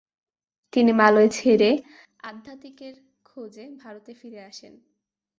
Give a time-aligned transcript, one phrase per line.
[0.73, 1.69] তিনি মালয় ছেড়ে,
[2.23, 2.95] আধ্যাত্মিকের
[3.25, 4.73] খোঁজে ভারতে ফিরে আসেন।